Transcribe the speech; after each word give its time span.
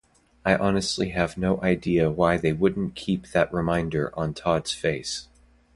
I 0.43 0.55
honestly 0.55 1.09
have 1.09 1.37
no 1.37 1.61
idea 1.61 2.09
why 2.09 2.37
they 2.37 2.53
wouldn't 2.53 2.95
keep 2.95 3.27
that 3.33 3.53
reminder 3.53 4.11
on 4.17 4.33
Todd's 4.33 4.73
face. 4.73 5.27